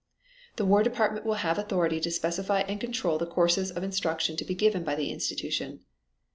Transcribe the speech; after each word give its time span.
The 0.55 0.65
War 0.65 0.81
Department 0.81 1.27
will 1.27 1.35
have 1.45 1.59
authority 1.59 1.99
to 1.99 2.09
specify 2.09 2.61
and 2.61 2.81
control 2.81 3.19
the 3.19 3.27
courses 3.27 3.69
of 3.69 3.83
instruction 3.83 4.35
to 4.37 4.43
be 4.43 4.55
given 4.55 4.83
by 4.83 4.95
the 4.95 5.11
institution. 5.11 5.81